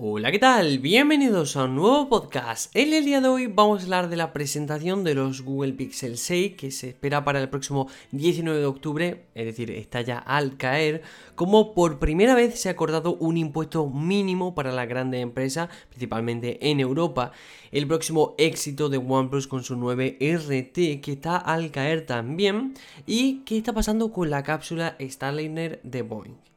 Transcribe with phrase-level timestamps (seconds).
[0.00, 0.78] Hola, ¿qué tal?
[0.78, 2.70] Bienvenidos a un nuevo podcast.
[2.76, 6.18] En el día de hoy vamos a hablar de la presentación de los Google Pixel
[6.18, 10.56] 6 que se espera para el próximo 19 de octubre, es decir, está ya al
[10.56, 11.02] caer,
[11.34, 16.70] como por primera vez se ha acordado un impuesto mínimo para las grandes empresas, principalmente
[16.70, 17.32] en Europa,
[17.72, 22.74] el próximo éxito de OnePlus con su 9 RT que está al caer también
[23.04, 26.47] y qué está pasando con la cápsula Starliner de Boeing.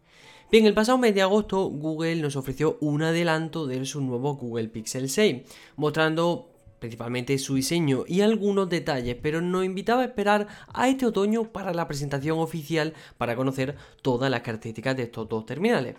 [0.51, 4.67] Bien, el pasado mes de agosto Google nos ofreció un adelanto de su nuevo Google
[4.67, 5.43] Pixel 6,
[5.77, 11.53] mostrando principalmente su diseño y algunos detalles, pero nos invitaba a esperar a este otoño
[11.53, 15.95] para la presentación oficial para conocer todas las características de estos dos terminales.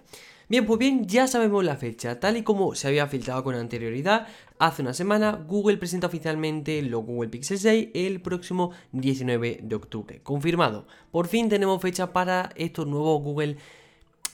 [0.50, 4.26] Bien, pues bien, ya sabemos la fecha, tal y como se había filtrado con anterioridad,
[4.58, 10.20] hace una semana Google presenta oficialmente los Google Pixel 6 el próximo 19 de octubre.
[10.22, 13.81] Confirmado, por fin tenemos fecha para estos nuevos Google Pixel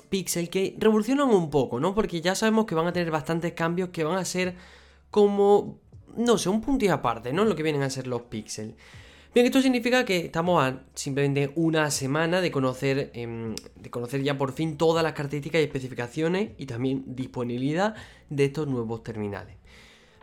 [0.09, 1.95] que revolucionan un poco, ¿no?
[1.95, 4.55] Porque ya sabemos que van a tener bastantes cambios que van a ser
[5.11, 5.79] como,
[6.17, 7.45] no sé, un punto aparte, ¿no?
[7.45, 8.75] Lo que vienen a ser los Pixel.
[9.35, 14.39] Bien, esto significa que estamos a simplemente una semana de conocer, em, de conocer ya
[14.39, 17.95] por fin todas las características y especificaciones y también disponibilidad
[18.31, 19.58] de estos nuevos terminales.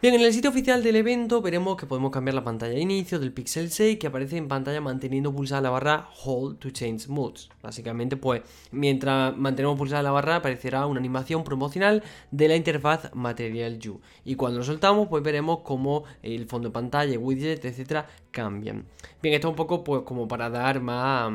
[0.02, 3.18] Bien, en el sitio oficial del evento veremos que podemos cambiar la pantalla de inicio
[3.18, 7.50] del Pixel 6 que aparece en pantalla manteniendo pulsada la barra Hold to Change Modes.
[7.64, 13.80] Básicamente, pues mientras mantenemos pulsada la barra aparecerá una animación promocional de la interfaz Material
[13.80, 14.02] You.
[14.26, 18.86] Y cuando lo soltamos, pues veremos cómo el fondo de pantalla, widget, etcétera, cambian.
[19.24, 21.32] Bien, esto es un poco pues como para dar más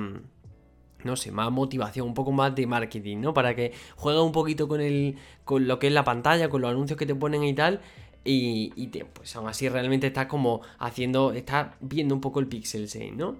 [1.02, 3.32] no sé, más motivación, un poco más de marketing, ¿no?
[3.32, 6.70] Para que juegue un poquito con el con lo que es la pantalla, con los
[6.70, 7.80] anuncios que te ponen y tal
[8.24, 13.14] y, pues aún así realmente está como haciendo, está viendo un poco el Pixel 6,
[13.14, 13.36] ¿no?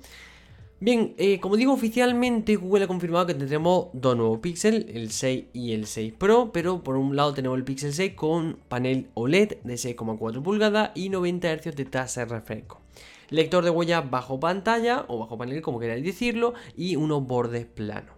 [0.83, 5.45] Bien, eh, como digo, oficialmente Google ha confirmado que tendremos dos nuevos Pixel, el 6
[5.53, 9.59] y el 6 Pro, pero por un lado tenemos el Pixel 6 con panel OLED
[9.63, 12.81] de 6,4 pulgadas y 90 Hz de tasa de refresco.
[13.29, 18.15] Lector de huella bajo pantalla o bajo panel, como queráis decirlo, y unos bordes planos.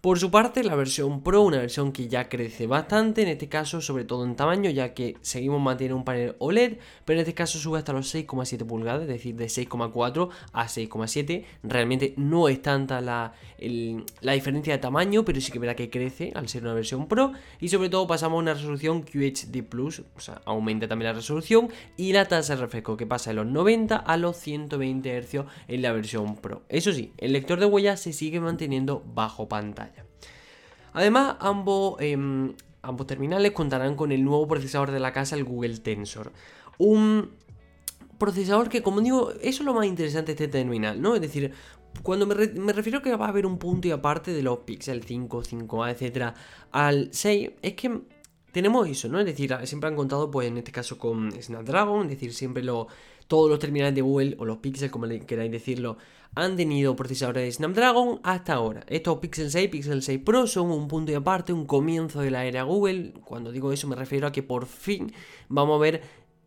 [0.00, 3.80] Por su parte, la versión Pro, una versión que ya crece bastante, en este caso
[3.80, 7.58] sobre todo en tamaño, ya que seguimos manteniendo un panel OLED, pero en este caso
[7.58, 11.44] sube hasta los 6,7 pulgadas, es decir, de 6,4 a 6,7.
[11.62, 13.32] Realmente no es tanta la,
[14.20, 17.32] la diferencia de tamaño, pero sí que verá que crece al ser una versión Pro.
[17.60, 21.68] Y sobre todo pasamos a una resolución QHD Plus, o sea, aumenta también la resolución
[21.96, 25.82] y la tasa de refresco que pasa de los 90 a los 120 Hz en
[25.82, 26.62] la versión Pro.
[26.68, 29.95] Eso sí, el lector de huellas se sigue manteniendo bajo pantalla.
[30.96, 35.76] Además, ambos, em, ambos terminales contarán con el nuevo procesador de la casa, el Google
[35.76, 36.32] Tensor.
[36.78, 37.32] Un
[38.18, 41.14] procesador que, como digo, eso es lo más interesante de este terminal, ¿no?
[41.14, 41.52] Es decir,
[42.02, 42.34] cuando me,
[42.72, 45.90] refiero a que va a haber un punto y aparte de los Pixel 5, 5A,
[45.90, 46.32] etcétera,
[46.72, 48.00] al 6, es que
[48.50, 49.20] tenemos eso, ¿no?
[49.20, 52.88] Es decir, siempre han contado, pues en este caso con Snapdragon, es decir, siempre lo,
[53.26, 55.96] todos los terminales de Google o los Pixel, como queráis decirlo,
[56.34, 58.84] han tenido procesadores de Snapdragon hasta ahora.
[58.88, 62.44] Estos Pixel 6, Pixel 6 Pro son un punto y aparte, un comienzo de la
[62.44, 63.14] era Google.
[63.24, 65.12] Cuando digo eso me refiero a que por fin
[65.48, 66.02] vamos a ver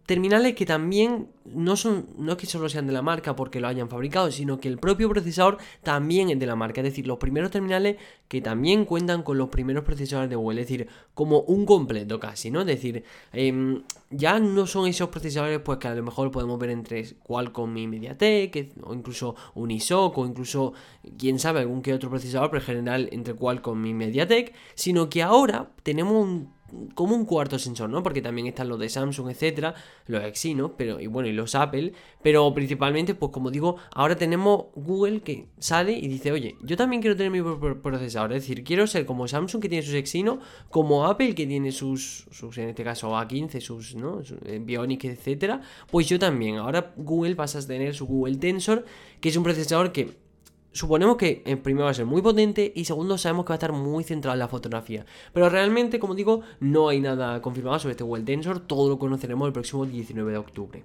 [0.10, 3.68] Terminales que también no son, no es que solo sean de la marca porque lo
[3.68, 6.82] hayan fabricado, sino que el propio procesador también es de la marca.
[6.82, 7.98] Es decir, los primeros terminales
[8.28, 10.62] que también cuentan con los primeros procesadores de Google.
[10.62, 12.62] Es decir, como un completo casi, ¿no?
[12.62, 13.04] Es decir,
[13.34, 17.78] em, ya no son esos procesadores pues que a lo mejor podemos ver entre Qualcomm
[17.78, 20.74] y MediaTek, o incluso Unisoc, o incluso,
[21.20, 25.22] quién sabe, algún que otro procesador, pero en general entre Qualcomm y MediaTek, sino que
[25.22, 26.59] ahora tenemos un
[26.96, 28.04] como un cuarto sensor, ¿no?
[28.04, 29.76] Porque también están los de Samsung, etcétera,
[30.08, 34.66] los Exynos, pero y bueno, y los Apple, pero principalmente, pues como digo, ahora tenemos
[34.76, 37.42] Google que sale y dice, oye, yo también quiero tener mi
[37.82, 41.72] procesador, es decir, quiero ser como Samsung que tiene sus Exynos, como Apple que tiene
[41.72, 44.22] sus, sus en este caso A15, sus, ¿no?
[44.46, 46.58] Eh, Bionic, etcétera, pues yo también.
[46.58, 48.86] Ahora Google pasa a tener su Google Tensor,
[49.22, 50.29] que es un procesador que
[50.72, 53.58] Suponemos que en primero va a ser muy potente y segundo sabemos que va a
[53.58, 55.06] estar muy centrado en la fotografía.
[55.34, 59.48] Pero realmente, como digo, no hay nada confirmado sobre este Google Tensor, todo lo conoceremos
[59.48, 60.84] el próximo 19 de octubre.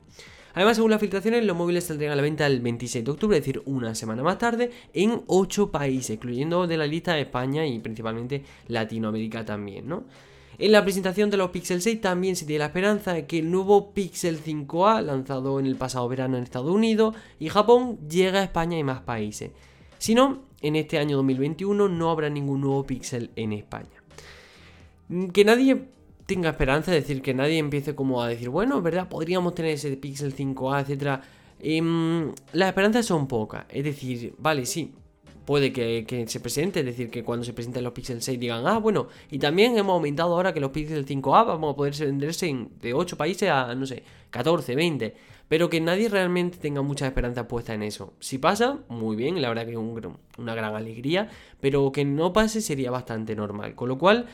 [0.54, 3.44] Además, según las filtraciones, los móviles saldrán a la venta el 26 de octubre, es
[3.44, 8.44] decir, una semana más tarde, en 8 países, incluyendo de la lista España y principalmente
[8.68, 10.04] Latinoamérica también, ¿no?
[10.56, 13.50] En la presentación de los Pixel 6 también se tiene la esperanza de que el
[13.50, 18.44] nuevo Pixel 5A, lanzado en el pasado verano en Estados Unidos y Japón, llegue a
[18.44, 19.50] España y más países.
[20.04, 24.02] Si no, en este año 2021 no habrá ningún nuevo Pixel en España.
[25.32, 25.86] Que nadie
[26.26, 29.08] tenga esperanza, es decir, que nadie empiece como a decir, bueno, ¿verdad?
[29.08, 31.22] Podríamos tener ese Pixel 5A, etc.
[31.58, 33.64] Em, las esperanzas son pocas.
[33.70, 34.92] Es decir, vale, sí,
[35.44, 38.78] puede que, se presente, es decir, que cuando se presenten los Pixel 6 digan, ah,
[38.78, 42.70] bueno, y también hemos aumentado ahora que los Pixel 5a vamos a poder venderse en,
[42.80, 45.14] de 8 países a, no sé, 14, 20,
[45.48, 48.14] pero que nadie realmente tenga mucha esperanza puesta en eso.
[48.20, 49.78] Si pasa, muy bien, la verdad que es
[50.38, 51.28] una gran alegría,
[51.60, 54.26] pero que no pase sería bastante normal, con lo cual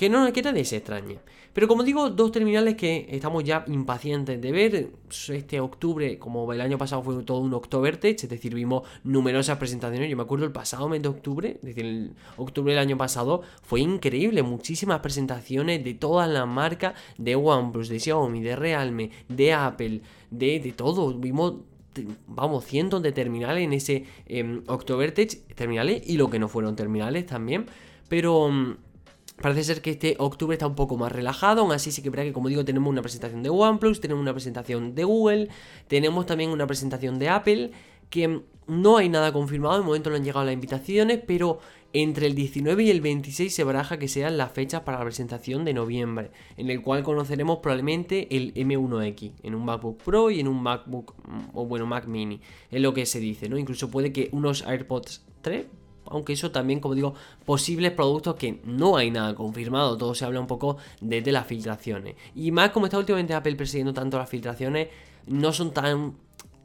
[0.00, 1.18] que no que nadie se extrañe.
[1.52, 4.88] Pero como digo, dos terminales que estamos ya impacientes de ver.
[5.28, 10.08] Este octubre, como el año pasado fue todo un Oktobertech, es decir, vimos numerosas presentaciones.
[10.08, 13.42] Yo me acuerdo el pasado mes de octubre, es decir, el octubre del año pasado,
[13.62, 14.42] fue increíble.
[14.42, 20.00] Muchísimas presentaciones de todas las marcas de OnePlus, de Xiaomi, de Realme, de Apple,
[20.30, 21.12] de, de todo.
[21.12, 21.56] Vimos
[22.26, 27.26] vamos, cientos de terminales en ese eh, Oktobertech, terminales y lo que no fueron terminales
[27.26, 27.66] también.
[28.08, 28.76] Pero mm,
[29.40, 32.24] Parece ser que este octubre está un poco más relajado, aún así sí que verá
[32.24, 35.48] que como digo tenemos una presentación de OnePlus, tenemos una presentación de Google,
[35.88, 37.70] tenemos también una presentación de Apple,
[38.10, 41.58] que no hay nada confirmado, de momento no han llegado las invitaciones, pero
[41.92, 45.64] entre el 19 y el 26 se baraja que sean las fechas para la presentación
[45.64, 50.48] de noviembre, en el cual conoceremos probablemente el M1X, en un MacBook Pro y en
[50.48, 51.14] un MacBook,
[51.54, 52.40] o bueno, Mac Mini,
[52.70, 53.56] es lo que se dice, ¿no?
[53.56, 55.66] Incluso puede que unos AirPods 3
[56.10, 57.14] aunque eso también, como digo,
[57.46, 62.16] posibles productos que no hay nada confirmado, todo se habla un poco desde las filtraciones.
[62.34, 64.88] Y más como está últimamente Apple persiguiendo tanto las filtraciones,
[65.26, 66.14] no son tan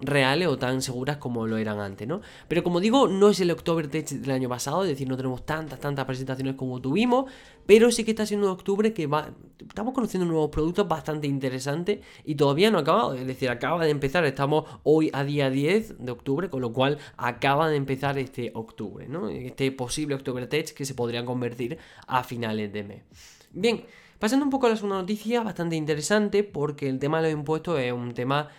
[0.01, 2.21] reales o tan seguras como lo eran antes, ¿no?
[2.47, 5.45] Pero como digo, no es el October Tech del año pasado, es decir, no tenemos
[5.45, 7.31] tantas, tantas presentaciones como tuvimos,
[7.65, 11.99] pero sí que está siendo un octubre que va, estamos conociendo nuevos productos bastante interesantes
[12.25, 16.05] y todavía no ha acabado, es decir, acaba de empezar, estamos hoy a día 10
[16.05, 19.29] de octubre, con lo cual acaba de empezar este octubre, ¿no?
[19.29, 21.77] Este posible October Tech que se podría convertir
[22.07, 23.03] a finales de mes.
[23.51, 23.85] Bien,
[24.19, 27.79] pasando un poco a la segunda noticia, bastante interesante porque el tema de los impuestos
[27.79, 28.49] es un tema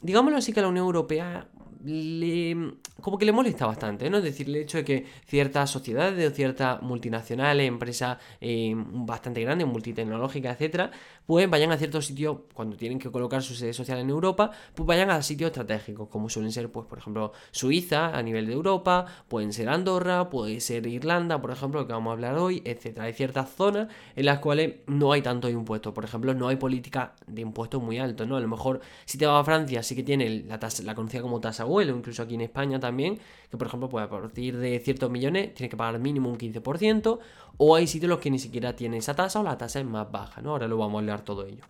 [0.00, 1.48] digámoslo así que a la Unión Europea
[1.84, 4.18] le, como que le molesta bastante, ¿no?
[4.18, 9.66] Es decir, el hecho de que ciertas sociedades o ciertas multinacionales, empresas eh, bastante grandes,
[9.66, 10.90] multitecnológicas, etcétera,
[11.26, 14.86] pues vayan a ciertos sitios, cuando tienen que colocar su sede social en Europa, pues
[14.86, 19.06] vayan a sitios estratégicos, como suelen ser, pues, por ejemplo, Suiza a nivel de Europa,
[19.28, 23.06] pueden ser Andorra, puede ser Irlanda, por ejemplo, que vamos a hablar hoy, etcétera.
[23.06, 27.14] Hay ciertas zonas en las cuales no hay tanto impuestos, por ejemplo, no hay política
[27.26, 28.36] de impuestos muy altos, ¿no?
[28.36, 31.22] A lo mejor si te vas a Francia sí que tiene la, tasa, la conocida
[31.22, 33.18] como tasa vuelo, incluso aquí en España también,
[33.50, 37.18] que por ejemplo, pues a partir de ciertos millones tienes que pagar mínimo un 15%,
[37.58, 39.86] o hay sitios en los que ni siquiera tiene esa tasa o la tasa es
[39.86, 40.50] más baja, ¿no?
[40.50, 41.64] Ahora lo vamos a hablar todo ello.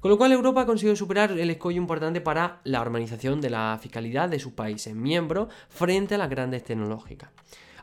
[0.00, 3.78] Con lo cual Europa ha conseguido superar el escollo importante para la armonización de la
[3.82, 7.30] fiscalidad de sus países miembros frente a las grandes tecnológicas.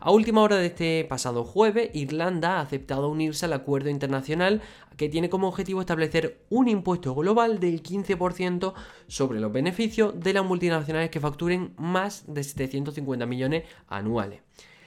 [0.06, 4.62] A última hora de este pasado jueves, Irlanda ha aceptado unirse al acuerdo internacional
[4.98, 8.76] que tiene como objetivo establecer un impuesto global del 15%
[9.08, 14.42] sobre los beneficios de las multinacionales que facturen más de 750 millones anuales.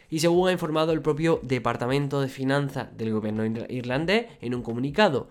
[0.08, 5.30] Y según ha informado el propio Departamento de Finanzas del gobierno irlandés en un comunicado,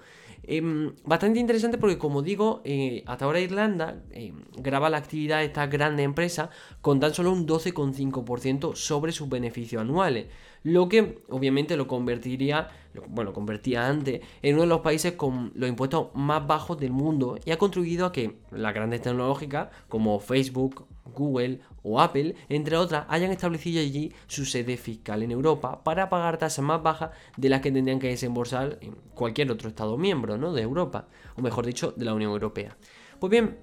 [0.50, 5.46] Em, bastante interesante porque, como digo, eh, hasta ahora Irlanda em, graba la actividad de
[5.46, 6.50] estas grandes empresas
[6.82, 10.28] con tan solo un 12,5% sobre sus beneficios anuales.
[10.64, 12.70] Lo que obviamente lo convertiría,
[13.08, 17.38] bueno, convertía antes en uno de los países con los impuestos más bajos del mundo
[17.46, 23.06] y ha contribuido a que las grandes tecnológicas como Facebook, Google o Apple, entre otras,
[23.08, 27.62] hayan establecido allí su sede fiscal en Europa para pagar tasas más bajas de las
[27.62, 30.54] que tendrían que desembolsar en cualquier otro Estado miembro ¿no?
[30.54, 32.76] de Europa, o mejor dicho, de la Unión Europea.
[33.20, 33.58] Pues bien,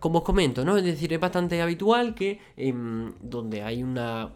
[0.00, 0.76] como os comento, ¿no?
[0.76, 4.32] Es decir, es bastante habitual que em, donde hay una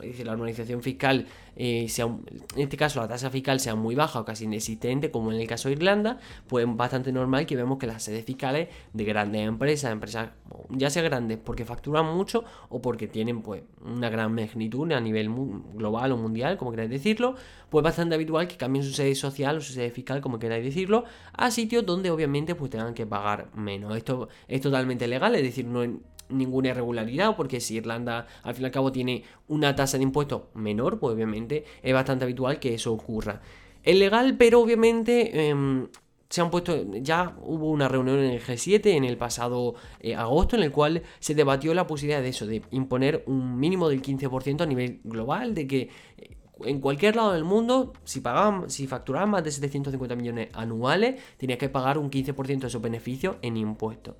[0.00, 1.26] dice la armonización fiscal
[1.58, 2.20] eh, sea, en
[2.56, 5.68] este caso la tasa fiscal sea muy baja o casi inexistente, como en el caso
[5.68, 9.90] de Irlanda, pues es bastante normal que vemos que las sedes fiscales de grandes empresas,
[9.90, 10.30] empresas
[10.68, 15.30] ya sea grandes porque facturan mucho o porque tienen pues una gran magnitud a nivel
[15.74, 17.34] global o mundial, como queráis decirlo,
[17.70, 20.62] pues es bastante habitual que cambien su sede social o su sede fiscal, como queráis
[20.62, 23.96] decirlo, a sitios donde obviamente pues tengan que pagar menos.
[23.96, 25.82] Esto es totalmente legal, es decir, no,
[26.28, 30.42] ninguna irregularidad, porque si Irlanda al fin y al cabo tiene una tasa de impuestos
[30.54, 33.40] menor, pues obviamente es bastante habitual que eso ocurra.
[33.82, 35.88] Es legal, pero obviamente em,
[36.28, 40.56] se han puesto, ya hubo una reunión en el G7 en el pasado eh, agosto
[40.56, 44.62] en el cual se debatió la posibilidad de eso, de imponer un mínimo del 15%
[44.62, 49.30] a nivel global, de que eh, en cualquier lado del mundo, si pagaban, si facturaban
[49.30, 54.16] más de 750 millones anuales, tenía que pagar un 15% de esos beneficios en impuestos.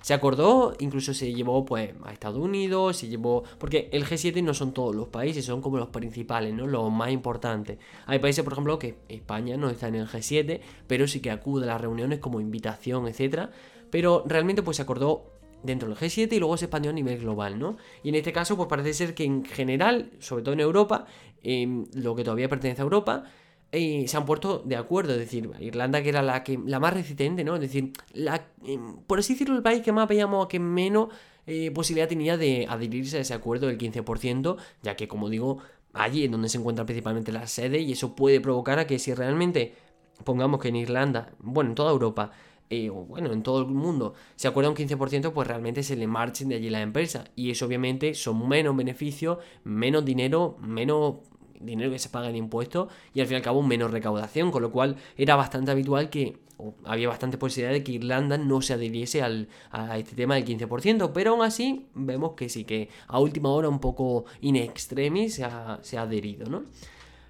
[0.00, 3.44] Se acordó, incluso se llevó pues a Estados Unidos, se llevó.
[3.58, 6.66] Porque el G7 no son todos los países, son como los principales, ¿no?
[6.66, 7.78] Los más importantes.
[8.06, 11.64] Hay países, por ejemplo, que España no está en el G7, pero sí que acude
[11.64, 13.50] a las reuniones como invitación, etcétera.
[13.90, 17.58] Pero realmente pues se acordó dentro del G7 y luego se expandió a nivel global,
[17.58, 17.76] ¿no?
[18.02, 21.06] Y en este caso, pues parece ser que en general, sobre todo en Europa,
[21.42, 23.24] em, lo que todavía pertenece a Europa,
[23.72, 26.92] eh, se han puesto de acuerdo, es decir, Irlanda que era la que la más
[26.92, 27.54] resistente, ¿no?
[27.54, 27.92] Es decir,
[28.64, 31.08] em, por así decirlo, el país que más veíamos que menos
[31.46, 35.58] eh, posibilidad tenía de adherirse a ese acuerdo del 15%, ya que, como digo,
[35.92, 39.14] allí es donde se encuentra principalmente la sede y eso puede provocar a que si
[39.14, 39.74] realmente,
[40.24, 42.32] pongamos que en Irlanda, bueno, en toda Europa,
[42.70, 46.06] eh, o bueno, en todo el mundo, se acuerda un 15%, pues realmente se le
[46.06, 47.30] marchen de allí las empresas.
[47.34, 51.16] Y eso obviamente son menos beneficios, menos dinero, menos
[51.60, 54.62] dinero que se paga en impuestos y al fin y al cabo menos recaudación, con
[54.62, 56.38] lo cual era bastante habitual que
[56.84, 61.12] había bastante posibilidad de que Irlanda no se adhiriese al, a este tema del 15%,
[61.12, 65.44] pero aún así vemos que sí, que a última hora un poco in extremis se
[65.44, 66.64] ha, se ha adherido, ¿no?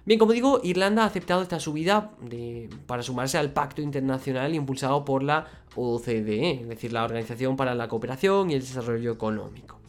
[0.03, 5.05] Bien, como digo, Irlanda ha aceptado esta subida de, para sumarse al pacto internacional impulsado
[5.05, 5.45] por la
[5.75, 9.80] OCDE, es decir, la Organización para la Cooperación y el Desarrollo Económico.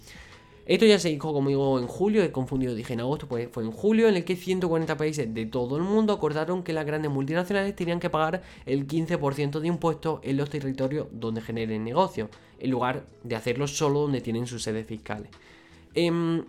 [0.64, 3.64] Esto ya se dijo, como digo, en julio, he confundido, dije en agosto, pues fue
[3.64, 7.10] en julio, en el que 140 países de todo el mundo acordaron que las grandes
[7.10, 12.28] multinacionales tenían que pagar el 15% de impuestos en los territorios donde generen negocio,
[12.60, 15.30] en lugar de hacerlo solo donde tienen sus sedes fiscales.
[15.94, 16.44] Em,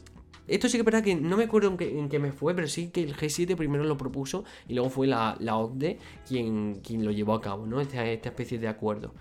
[0.47, 2.89] esto sí que es verdad que no me acuerdo en qué, me fue, pero sí
[2.89, 7.33] que el G7 primero lo propuso y luego fue la, OCDE quien, quien, lo llevó
[7.33, 7.81] a cabo, ¿no?
[7.81, 9.13] Esta, esta especie de acuerdo.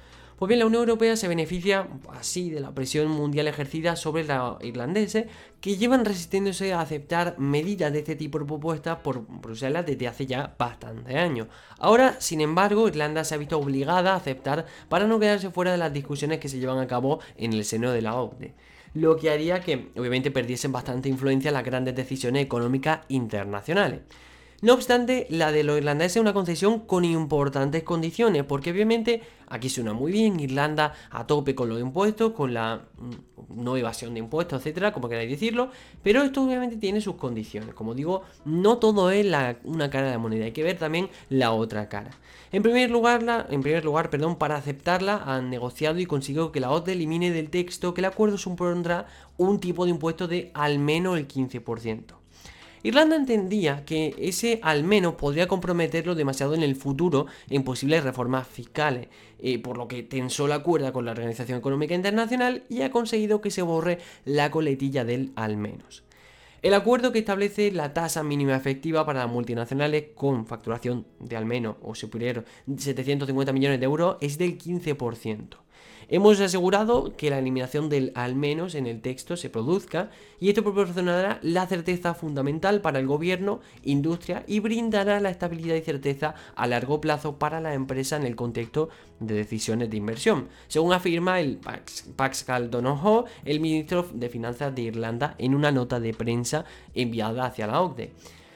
[0.43, 1.87] Pues bien, la Unión Europea se beneficia
[2.19, 5.27] así de la presión mundial ejercida sobre los irlandeses
[5.61, 10.57] que llevan resistiéndose a aceptar medidas de este tipo propuestas por Bruselas desde hace ya
[10.59, 11.47] bastantes años.
[11.79, 15.79] Ahora, sin embargo, Irlanda se ha visto obligada a aceptar para no quedarse fuera de
[15.79, 18.57] las discusiones que se llevan a cabo en el seno de la OCDE
[18.95, 24.01] lo que haría que obviamente perdiesen bastante influencia las grandes decisiones económicas internacionales.
[24.63, 29.69] No obstante, la de los irlandeses es una concesión con importantes condiciones, porque obviamente aquí
[29.69, 34.21] suena muy bien, Irlanda a tope con los impuestos, con la mm, no evasión de
[34.21, 35.71] impuestos, etcétera, como queráis decirlo,
[36.05, 37.75] pero esto obviamente tiene sus condiciones.
[37.75, 39.27] Como digo, no todo es
[39.65, 42.13] una cara de la moneda, hay que ver también la otra cara.
[42.53, 46.71] En primer lugar, en primer lugar perdón, para aceptarla han negociado y consiguió que la
[46.71, 49.07] OTE elimine del texto que el acuerdo supondrá
[49.39, 52.22] un tipo de impuesto de al menos el 15%.
[52.85, 58.49] Irlanda entendía que ese al menos podría comprometerlo demasiado en el futuro en posibles reformas
[58.49, 59.09] fiscales,
[59.39, 63.41] eh, por lo que tensó la cuerda con la Organización Económica Internacional y ha conseguido
[63.41, 66.03] que se borre la coletilla del al menos.
[66.63, 71.45] El acuerdo que establece la tasa mínima efectiva para las multinacionales con facturación de al
[71.45, 72.45] menos o superior
[72.77, 75.57] 750 millones de euros es del 15%.
[76.09, 80.63] Hemos asegurado que la eliminación del al menos en el texto se produzca y esto
[80.63, 86.67] proporcionará la certeza fundamental para el gobierno, industria y brindará la estabilidad y certeza a
[86.67, 88.89] largo plazo para la empresa en el contexto
[89.21, 91.61] de decisiones de inversión, según afirma el
[92.17, 97.67] Pascal Donohoe, el ministro de Finanzas de Irlanda, en una nota de prensa enviada hacia
[97.67, 98.13] la OCDE.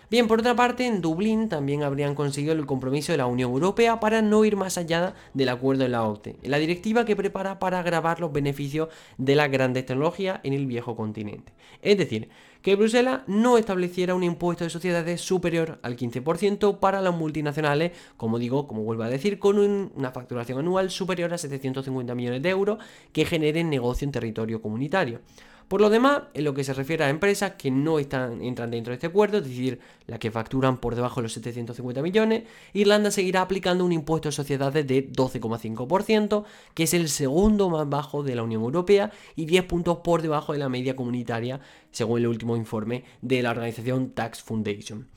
[0.08, 3.98] Bien, por otra parte, en Dublín también habrían conseguido el compromiso de la Unión Europea
[3.98, 7.80] para no ir más allá del acuerdo de la OCDE, la directiva que prepara para
[7.80, 11.52] agravar los beneficios de las grandes tecnologías en el viejo continente.
[11.82, 12.28] Es decir,
[12.62, 18.38] que Bruselas no estableciera un impuesto de sociedades superior al 15% para las multinacionales, como
[18.38, 22.78] digo, como vuelvo a decir, con una facturación anual superior a 750 millones de euros
[23.12, 25.20] que generen negocio en territorio comunitario.
[25.68, 28.92] Por lo demás, en lo que se refiere a empresas que no están, entran dentro
[28.92, 33.10] de este acuerdo, es decir, las que facturan por debajo de los 750 millones, Irlanda
[33.10, 38.36] seguirá aplicando un impuesto de sociedades de 12,5%, que es el segundo más bajo de
[38.36, 42.56] la Unión Europea y 10 puntos por debajo de la media comunitaria, según el último
[42.56, 45.08] informe de la organización Tax Foundation.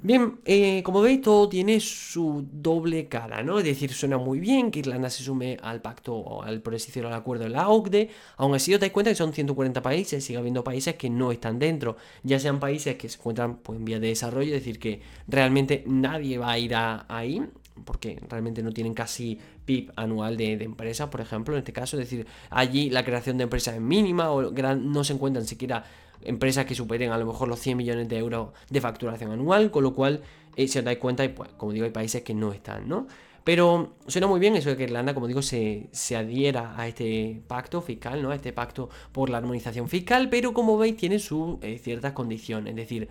[0.00, 3.58] Bien, eh, como veis, todo tiene su doble cara, ¿no?
[3.58, 7.12] Es decir, suena muy bien que Irlanda se sume al pacto o al, así al
[7.12, 8.08] acuerdo de la OCDE.
[8.36, 11.58] Aún así, os dais cuenta que son 140 países, sigue habiendo países que no están
[11.58, 15.00] dentro, ya sean países que se encuentran pues, en vía de desarrollo, es decir, que
[15.26, 17.42] realmente nadie va a ir ahí,
[17.84, 22.08] porque realmente no tienen casi PIB anual de, empresas, por ejemplo, en este caso, es
[22.08, 25.84] decir, allí la creación de empresas es mínima o no se encuentran siquiera
[26.22, 29.82] empresas que superen a lo mejor los 100 millones de euros de facturación anual, con
[29.82, 30.22] lo cual,
[30.56, 33.06] eh, si os dais cuenta, pues, como digo, hay países que no están, ¿no?
[33.44, 37.80] Pero suena muy bien eso de que Irlanda, como digo, se, adhiera a este pacto
[37.80, 38.30] fiscal, ¿no?
[38.30, 42.72] A este pacto por la armonización fiscal, pero como veis tiene sus eh, ciertas condiciones.
[42.72, 43.08] Es decir,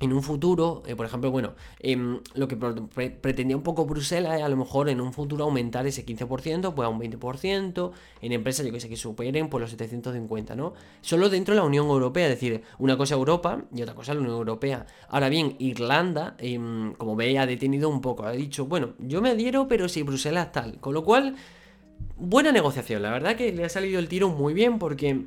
[0.00, 4.42] en un futuro, eh, por ejemplo, bueno, em, lo que pretendía un poco Bruselas es
[4.42, 8.66] a lo mejor en un futuro aumentar ese 15%, pues a un 20%, en empresas,
[8.66, 10.74] yo que sé, que superen por los 750, ¿no?
[11.00, 14.20] Solo dentro de la Unión Europea, es decir, una cosa Europa y otra cosa la
[14.20, 14.86] Unión Europea.
[15.08, 19.30] Ahora bien, Irlanda, em, como veis, ha detenido un poco, ha dicho, bueno, yo me
[19.30, 21.36] adhiero, pero si Bruselas tal, con lo cual
[22.16, 25.26] buena negociación, la verdad que le ha salido el tiro muy bien porque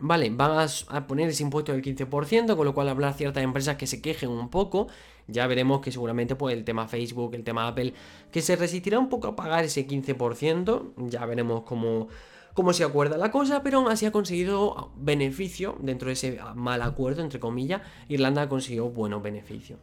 [0.00, 3.86] Vale, van a, poner ese impuesto del 15%, con lo cual habrá ciertas empresas que
[3.88, 4.86] se quejen un poco.
[5.26, 7.94] Ya veremos que seguramente pues, el tema Facebook, el tema Apple,
[8.30, 11.08] que se resistirá un poco a pagar ese 15%.
[11.08, 12.06] Ya veremos cómo,
[12.54, 16.80] cómo se acuerda la cosa, pero aún así ha conseguido beneficio dentro de ese mal
[16.82, 17.82] acuerdo, entre comillas.
[18.08, 19.80] Irlanda ha conseguido buenos beneficios.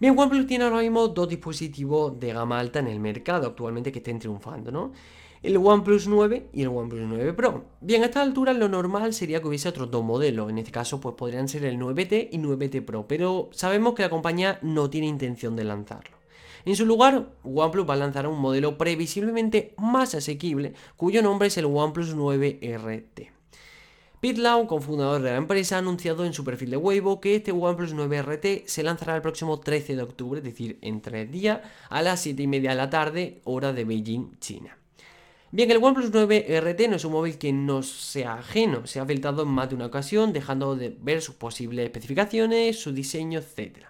[0.00, 3.98] Bien, OnePlus tiene ahora mismo dos dispositivos de gama alta en el mercado actualmente que
[3.98, 4.92] estén triunfando, ¿no?
[5.42, 7.64] El OnePlus 9 y el OnePlus 9 Pro.
[7.80, 11.00] Bien, a esta altura lo normal sería que hubiese otros dos modelos, en este caso
[11.00, 15.06] pues podrían ser el 9T y 9T Pro, pero sabemos que la compañía no tiene
[15.06, 16.18] intención de lanzarlo.
[16.64, 21.56] En su lugar, OnePlus va a lanzar un modelo previsiblemente más asequible, cuyo nombre es
[21.56, 23.38] el OnePlus 9 RT.
[24.20, 27.52] Pete Lau, cofundador de la empresa, ha anunciado en su perfil de Weibo que este
[27.52, 31.60] OnePlus 9 RT se lanzará el próximo 13 de octubre, es decir, en tres días,
[31.88, 34.76] a las 7 y media de la tarde, hora de Beijing, China.
[35.50, 39.06] Bien, el OnePlus 9 RT no es un móvil que no sea ajeno, se ha
[39.06, 43.86] filtrado en más de una ocasión, dejando de ver sus posibles especificaciones, su diseño, etc.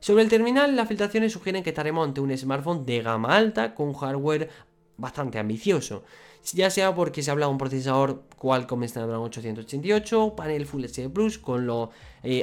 [0.00, 3.94] Sobre el terminal, las filtraciones sugieren que estaremos ante un smartphone de gama alta con
[3.94, 4.50] hardware
[4.98, 6.04] bastante ambicioso
[6.52, 11.38] ya sea porque se habla de un procesador Qualcomm Snapdragon 888, panel Full HD Plus
[11.38, 11.88] con los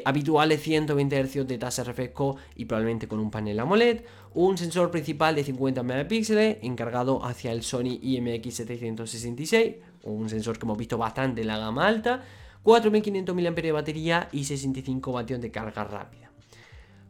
[0.06, 4.02] habituales 120 Hz de tasa de refresco y probablemente con un panel AMOLED,
[4.34, 10.78] un sensor principal de 50 megapíxeles encargado hacia el Sony IMX766, un sensor que hemos
[10.78, 12.24] visto bastante en la gama alta,
[12.64, 16.23] 4500 mAh de batería y 65 vatios de carga rápida.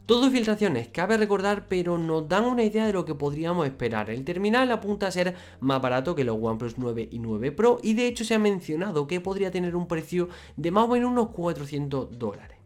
[0.06, 4.10] Todo filtraciones, cabe recordar, pero nos dan una idea de lo que podríamos esperar.
[4.10, 7.94] El terminal apunta a ser más barato que los OnePlus 9 y 9 Pro y
[7.94, 11.30] de hecho se ha mencionado que podría tener un precio de más o menos unos
[11.30, 12.58] 400 dólares.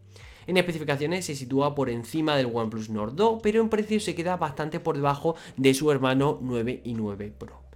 [0.48, 4.36] En especificaciones se sitúa por encima del OnePlus Nord 2, pero en precio se queda
[4.36, 7.67] bastante por debajo de su hermano 9 y 9 Pro.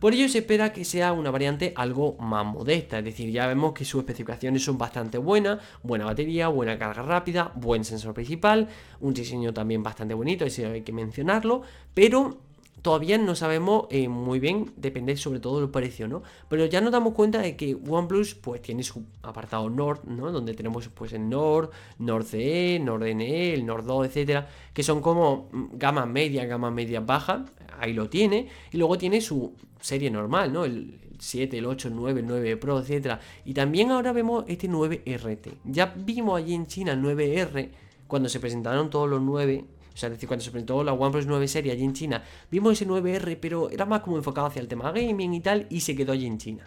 [0.00, 3.74] Por ello se espera que sea una variante algo más modesta, es decir, ya vemos
[3.74, 8.66] que sus especificaciones son bastante buenas, buena batería, buena carga rápida, buen sensor principal,
[9.00, 11.60] un diseño también bastante bonito, eso hay que mencionarlo,
[11.92, 12.38] pero
[12.82, 16.22] todavía no sabemos eh, muy bien, depende sobre todo del precio, ¿no?
[16.48, 20.30] Pero ya nos damos cuenta de que OnePlus pues tiene su apartado Nord, ¿no?
[20.30, 25.00] Donde tenemos pues el Nord, Nord CE, Nord NE, el Nord 2, etcétera, que son
[25.00, 27.44] como mm, gama media, gama media baja,
[27.78, 30.64] ahí lo tiene, y luego tiene su serie normal, ¿no?
[30.64, 33.18] El 7, el 8, el 9, el 9 Pro, etc.
[33.44, 35.52] Y también ahora vemos este 9RT.
[35.64, 37.70] Ya vimos allí en China el 9R,
[38.06, 41.26] cuando se presentaron todos los 9, o sea, es decir, cuando se presentó la OnePlus
[41.26, 44.68] 9 serie allí en China, vimos ese 9R, pero era más como enfocado hacia el
[44.68, 46.64] tema gaming y tal, y se quedó allí en China.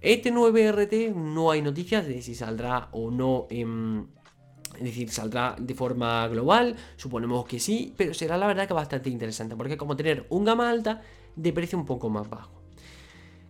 [0.00, 3.46] Este 9RT no hay noticias de si saldrá o no.
[3.50, 9.10] Es decir, saldrá de forma global, suponemos que sí, pero será la verdad que bastante
[9.10, 11.02] interesante, porque como tener un gama alta
[11.34, 12.57] de precio un poco más bajo.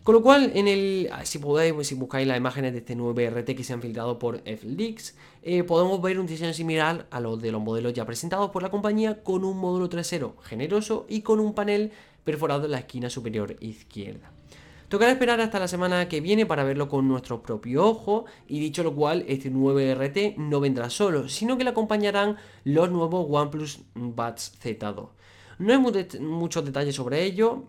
[0.09, 3.55] Con lo cual, en el, si podéis, si buscáis las imágenes de este nuevo RT
[3.55, 7.53] que se han filtrado por FLeaks, eh, podemos ver un diseño similar a los de
[7.53, 11.53] los modelos ya presentados por la compañía, con un módulo trasero generoso y con un
[11.53, 11.93] panel
[12.25, 14.33] perforado en la esquina superior izquierda.
[14.89, 18.83] Tocará esperar hasta la semana que viene para verlo con nuestro propio ojo y dicho
[18.83, 23.81] lo cual, este nuevo RT no vendrá solo, sino que le acompañarán los nuevos OnePlus
[23.95, 25.11] Buds Z2.
[25.59, 27.65] No hay muchos detalles sobre ello,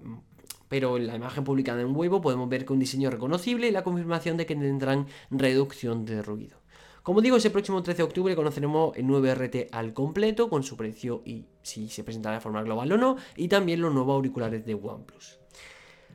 [0.69, 3.84] pero en la imagen publicada en Weibo podemos ver que un diseño reconocible y la
[3.84, 6.60] confirmación de que tendrán reducción de ruido.
[7.03, 11.23] Como digo, ese próximo 13 de octubre conoceremos el 9RT al completo con su precio
[11.25, 14.75] y si se presentará de forma global o no, y también los nuevos auriculares de
[14.75, 15.39] OnePlus.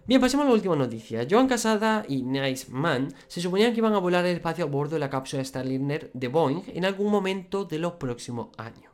[0.06, 1.26] Bien, pasemos a la última noticia.
[1.28, 4.94] Joan Casada y Nice Man se suponían que iban a volar el espacio a bordo
[4.94, 8.93] de la cápsula Starliner de Boeing en algún momento de los próximos años.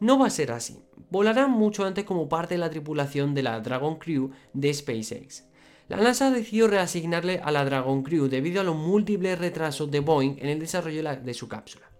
[0.00, 0.82] No va a ser así.
[1.10, 5.44] Volarán mucho antes como parte de la tripulación de la Dragon Crew de SpaceX.
[5.88, 10.36] La NASA decidió reasignarle a la Dragon Crew debido a los múltiples retrasos de Boeing
[10.38, 11.90] en el desarrollo de su cápsula.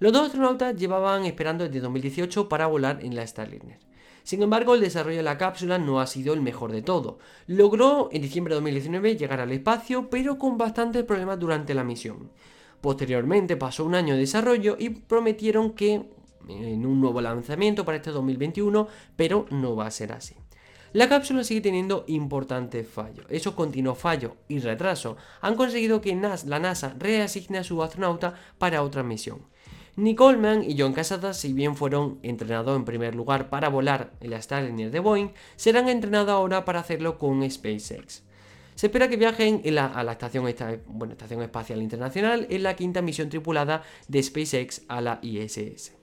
[0.00, 3.78] Los dos astronautas llevaban esperando desde 2018 para volar en la Starliner.
[4.24, 7.18] Sin embargo, el desarrollo de la cápsula no ha sido el mejor de todo.
[7.46, 12.30] Logró en diciembre de 2019 llegar al espacio, pero con bastantes problemas durante la misión.
[12.80, 16.08] Posteriormente pasó un año de desarrollo y prometieron que
[16.48, 20.34] en un nuevo lanzamiento para este 2021, pero no va a ser así.
[20.92, 23.26] La cápsula sigue teniendo importantes fallos.
[23.28, 28.82] Esos continuos fallos y retrasos han conseguido que la NASA reasigne a su astronauta para
[28.82, 29.42] otra misión.
[29.96, 34.30] Nicole Mann y John Casada, si bien fueron entrenados en primer lugar para volar en
[34.30, 38.22] la Starliner de Boeing, serán entrenados ahora para hacerlo con SpaceX.
[38.76, 40.46] Se espera que viajen a la estación
[41.42, 45.97] Espacial Internacional en la quinta misión tripulada de SpaceX a la ISS.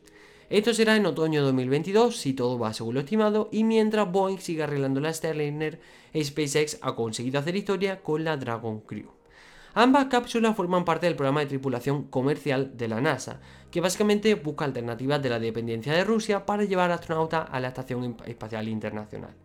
[0.50, 4.38] Esto será en otoño de 2022 si todo va según lo estimado y mientras Boeing
[4.38, 5.80] sigue arreglando la Starliner,
[6.16, 9.10] SpaceX ha conseguido hacer historia con la Dragon Crew.
[9.74, 14.66] Ambas cápsulas forman parte del programa de tripulación comercial de la NASA, que básicamente busca
[14.66, 19.45] alternativas de la dependencia de Rusia para llevar astronautas a la Estación Espacial Internacional.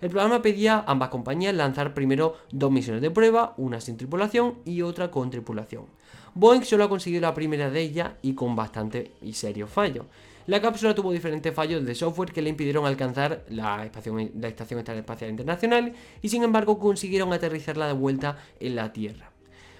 [0.00, 4.58] El programa pedía a ambas compañías lanzar primero dos misiones de prueba, una sin tripulación
[4.64, 5.86] y otra con tripulación.
[6.34, 10.06] Boeing solo ha conseguido la primera de ellas y con bastante y serios fallos.
[10.46, 15.30] La cápsula tuvo diferentes fallos de software que le impidieron alcanzar la, la Estación Espacial
[15.30, 19.30] Internacional y sin embargo consiguieron aterrizarla de vuelta en la Tierra.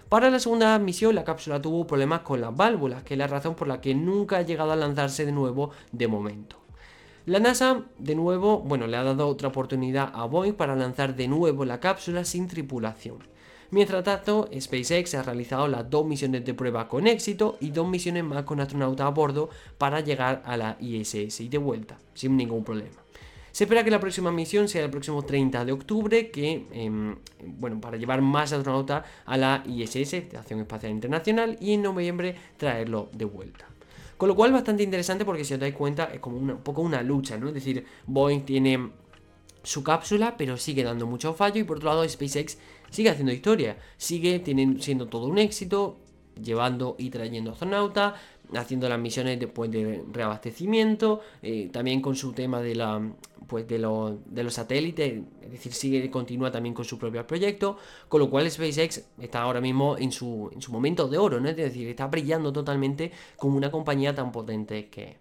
[0.09, 3.57] Para la segunda misión, la cápsula tuvo problemas con las válvulas, que es la razón
[3.57, 6.64] por la que nunca ha llegado a lanzarse de nuevo de momento.
[7.27, 11.27] La NASA, de nuevo, bueno, le ha dado otra oportunidad a Boeing para lanzar de
[11.27, 13.17] nuevo la cápsula sin tripulación.
[13.71, 18.25] Mientras tanto, SpaceX ha realizado las dos misiones de prueba con éxito y dos misiones
[18.25, 22.63] más con astronautas a bordo para llegar a la ISS y de vuelta, sin ningún
[22.63, 23.03] problema.
[23.53, 27.81] Se espera que la próxima misión sea el próximo 30 de octubre, que, em, bueno,
[27.81, 33.25] para llevar más astronautas a la ISS, Estación Espacial Internacional, y en noviembre traerlo de
[33.25, 33.74] vuelta.
[34.17, 37.03] Con lo cual bastante interesante porque si os dais cuenta es como un poco una
[37.03, 37.49] lucha, ¿no?
[37.49, 38.91] Es decir, Boeing tiene
[39.63, 42.59] su cápsula, pero sigue dando mucho fallo y por otro lado SpaceX
[42.91, 44.43] sigue haciendo historia, sigue
[44.81, 45.97] siendo todo un éxito,
[46.41, 48.15] llevando y trayendo astronautas,
[48.55, 53.01] haciendo las misiones después de reabastecimiento, eh, también con su tema de la
[53.55, 57.77] pues de, de los satélites, es decir, sigue, continúa también con su propio proyecto,
[58.09, 61.49] con lo cual SpaceX está ahora mismo en su, en su momento de oro, ¿no?
[61.49, 65.19] Es decir, está brillando totalmente como una compañía tan potente que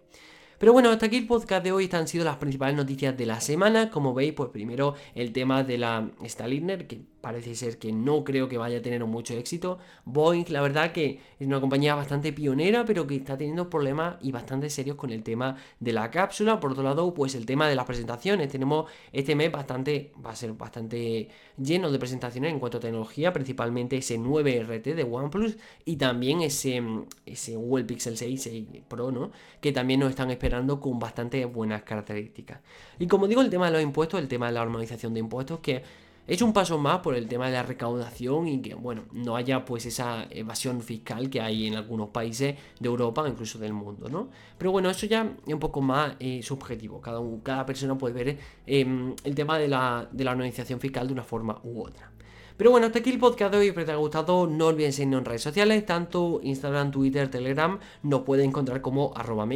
[0.58, 1.84] pero bueno, hasta aquí el podcast de hoy.
[1.84, 3.92] Estas han sido las principales noticias de la semana.
[3.92, 8.50] Como veis, pues primero el tema de la Starliner, que parece ser que no creo
[8.50, 9.80] que vaya a tener mucho éxito.
[10.04, 14.34] Boeing, la verdad que es una compañía bastante pionera, pero que está teniendo problemas y
[14.34, 16.60] bastante serios con el tema de la cápsula.
[16.60, 18.50] Por otro lado, pues el tema de las presentaciones.
[18.50, 23.32] Tenemos este mes bastante, va a ser bastante lleno de presentaciones en cuanto a tecnología,
[23.32, 25.56] principalmente ese 9RT de OnePlus
[25.86, 26.84] y también ese,
[27.26, 29.32] ese Google Pixel 6, 6 Pro, ¿no?
[29.62, 32.60] Que también nos están esperando con bastante buenas características.
[33.00, 35.62] Y como digo, el tema de los impuestos, el tema de la armonización de impuestos,
[35.62, 39.36] que es un paso más por el tema de la recaudación y que, bueno, no
[39.36, 44.08] haya pues esa evasión fiscal que hay en algunos países de Europa, incluso del mundo,
[44.10, 44.30] ¿no?
[44.58, 47.02] Pero bueno, eso ya es un poco más eh, subjetivo.
[47.02, 51.14] Cada, cada persona puede ver em, el tema de la, de la armonización fiscal de
[51.14, 52.14] una forma u otra.
[52.56, 53.68] Pero bueno, hasta aquí el podcast de hoy.
[53.68, 54.48] Espero que te haya gustado.
[54.48, 57.80] No olvides seguirnos en redes sociales, tanto Instagram, Twitter, Telegram.
[58.04, 59.48] Nos puedes encontrar como arroba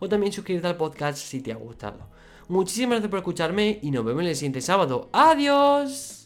[0.00, 2.13] o también suscribirte al podcast si te ha gustado.
[2.48, 5.08] Muchísimas gracias por escucharme y nos vemos el siguiente sábado.
[5.12, 6.23] ¡Adiós!